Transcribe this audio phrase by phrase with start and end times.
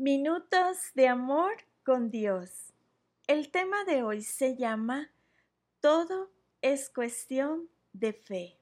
[0.00, 1.50] Minutos de amor
[1.84, 2.72] con Dios.
[3.26, 5.10] El tema de hoy se llama
[5.80, 6.30] Todo
[6.62, 8.60] es cuestión de fe.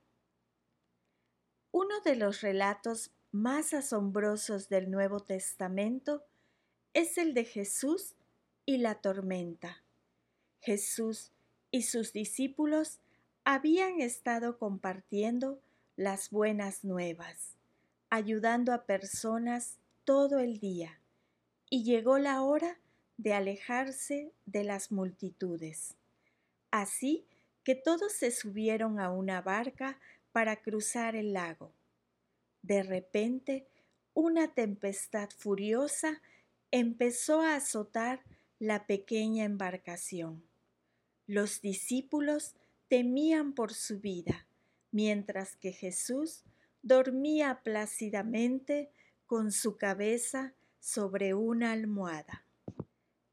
[1.72, 6.25] Uno de los relatos más asombrosos del Nuevo Testamento
[6.95, 8.14] es el de Jesús
[8.64, 9.84] y la tormenta.
[10.60, 11.32] Jesús
[11.71, 12.98] y sus discípulos
[13.44, 15.60] habían estado compartiendo
[15.96, 17.59] las buenas nuevas,
[18.09, 20.98] ayudando a personas todo el día
[21.69, 22.78] y llegó la hora
[23.16, 25.96] de alejarse de las multitudes.
[26.70, 27.27] Así
[27.64, 29.98] que todos se subieron a una barca
[30.32, 31.72] para cruzar el lago.
[32.62, 33.66] De repente,
[34.14, 36.20] una tempestad furiosa
[36.70, 38.22] empezó a azotar
[38.58, 40.42] la pequeña embarcación.
[41.27, 42.55] Los discípulos
[42.88, 44.46] temían por su vida,
[44.91, 46.44] mientras que Jesús
[46.83, 48.91] dormía plácidamente
[49.27, 52.44] con su cabeza sobre una almohada.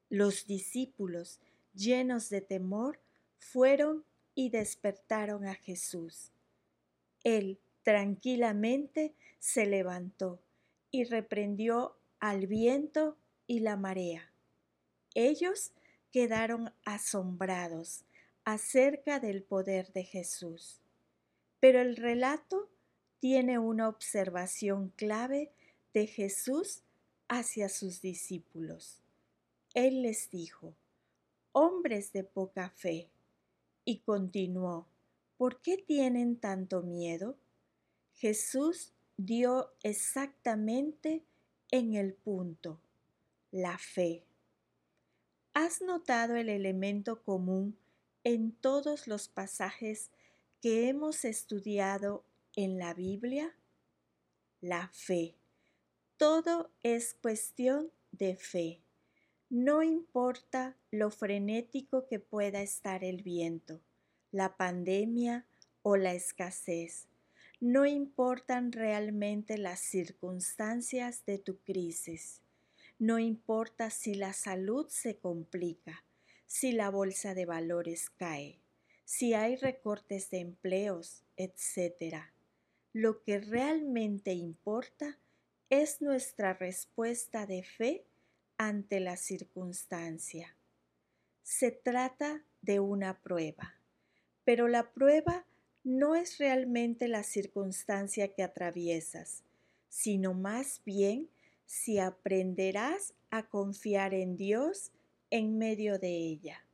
[0.10, 1.40] Los discípulos,
[1.74, 3.00] llenos de temor,
[3.38, 6.32] fueron y despertaron a Jesús.
[7.24, 10.42] Él tranquilamente se levantó
[10.92, 14.32] y reprendió al viento y la marea.
[15.16, 15.74] Ellos
[16.12, 18.06] quedaron asombrados
[18.46, 20.82] acerca del poder de Jesús.
[21.60, 22.70] Pero el relato
[23.20, 25.52] tiene una observación clave
[25.94, 26.83] de Jesús
[27.38, 29.00] hacia sus discípulos.
[29.74, 30.76] Él les dijo,
[31.52, 33.10] hombres de poca fe,
[33.86, 34.88] y continuó,
[35.38, 37.38] ¿por qué tienen tanto miedo?
[38.14, 41.24] Jesús dio exactamente
[41.72, 42.80] en el punto,
[43.52, 44.24] la fe.
[45.54, 47.78] ¿Has notado el elemento común
[48.24, 50.12] en todos los pasajes
[50.62, 52.24] que hemos estudiado
[52.56, 53.56] en la Biblia?
[54.62, 55.36] La fe.
[56.24, 58.80] Todo es cuestión de fe.
[59.50, 63.82] No importa lo frenético que pueda estar el viento,
[64.32, 65.46] la pandemia
[65.82, 67.10] o la escasez.
[67.60, 72.40] No importan realmente las circunstancias de tu crisis.
[73.00, 76.06] No importa si la salud se complica,
[76.48, 78.62] si la bolsa de valores cae,
[79.04, 82.16] si hay recortes de empleos, etc.
[82.94, 85.20] Lo que realmente importa
[85.82, 88.06] es nuestra respuesta de fe
[88.60, 90.56] ante la circunstancia.
[91.42, 93.74] Se trata de una prueba,
[94.44, 95.48] pero la prueba
[95.84, 99.42] no es realmente la circunstancia que atraviesas,
[99.90, 101.28] sino más bien
[101.66, 104.92] si aprenderás a confiar en Dios
[105.32, 106.68] en medio de ella.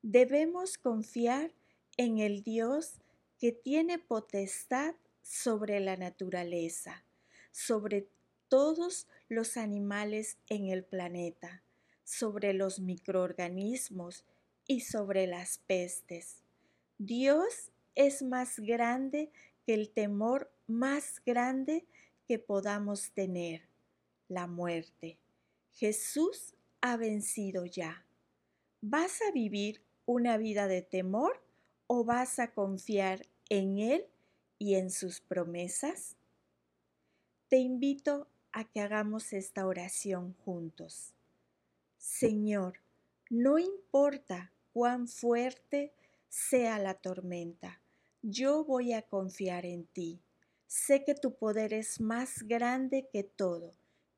[0.00, 1.52] Debemos confiar
[1.98, 3.02] en el Dios
[3.38, 7.04] que tiene potestad sobre la naturaleza,
[7.52, 8.08] sobre
[8.48, 11.62] todos los animales en el planeta,
[12.02, 14.24] sobre los microorganismos
[14.66, 16.42] y sobre las pestes.
[16.98, 19.30] Dios es más grande
[19.64, 21.86] que el temor más grande
[22.26, 23.62] que podamos tener,
[24.28, 25.18] la muerte.
[25.72, 28.04] Jesús ha vencido ya.
[28.80, 31.42] ¿Vas a vivir una vida de temor
[31.86, 34.06] o vas a confiar en Él
[34.58, 36.16] y en sus promesas?
[37.52, 41.12] Te invito a que hagamos esta oración juntos.
[41.98, 42.78] Señor,
[43.28, 45.92] no importa cuán fuerte
[46.30, 47.82] sea la tormenta,
[48.22, 50.22] yo voy a confiar en ti.
[50.66, 53.74] Sé que tu poder es más grande que todo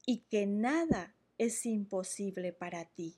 [0.06, 3.16] y que nada es imposible para ti.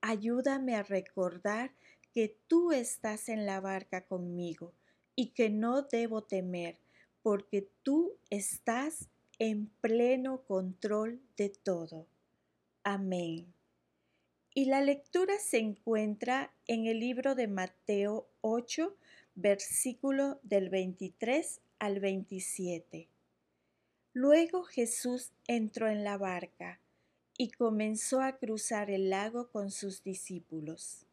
[0.00, 1.70] Ayúdame a recordar
[2.12, 4.72] que tú estás en la barca conmigo
[5.14, 6.80] y que no debo temer
[7.22, 9.08] porque tú estás
[9.38, 12.06] en pleno control de todo.
[12.82, 13.52] Amén.
[14.54, 18.96] Y la lectura se encuentra en el libro de Mateo 8,
[19.34, 23.08] versículo del 23 al 27.
[24.14, 26.80] Luego Jesús entró en la barca
[27.36, 31.04] y comenzó a cruzar el lago con sus discípulos.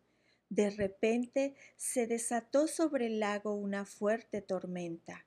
[0.48, 5.26] De repente se desató sobre el lago una fuerte tormenta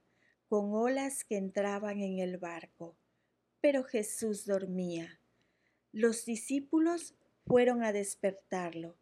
[0.48, 2.96] con olas que entraban en el barco.
[3.60, 5.20] Pero Jesús dormía.
[5.92, 7.14] Los discípulos
[7.46, 8.96] fueron a despertarlo.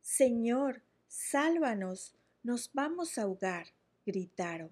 [0.00, 3.68] Señor, sálvanos, nos vamos a ahogar,
[4.04, 4.70] gritaron.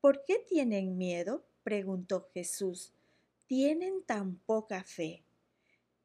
[0.00, 1.44] ¿Por qué tienen miedo?
[1.62, 2.92] preguntó Jesús.
[3.46, 5.22] Tienen tan poca fe.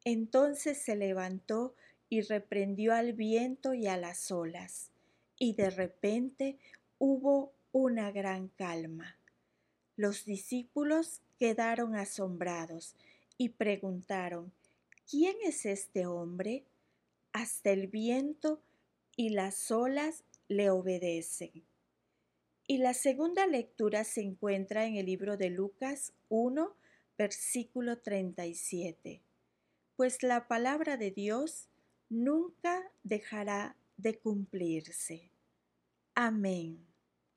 [0.05, 1.75] Entonces se levantó
[2.09, 4.91] y reprendió al viento y a las olas,
[5.37, 6.57] y de repente
[6.99, 9.17] hubo una gran calma.
[9.97, 12.95] Los discípulos quedaron asombrados
[13.35, 14.53] y preguntaron,
[15.09, 16.65] ¿quién es este hombre?
[17.33, 18.61] Hasta el viento
[19.15, 21.65] y las olas le obedecen.
[22.67, 26.75] Y la segunda lectura se encuentra en el libro de Lucas 1,
[27.17, 29.23] versículo 37.
[29.95, 31.69] Pues la palabra de Dios
[32.07, 35.31] nunca dejará de cumplirse.
[36.13, 36.85] Amén.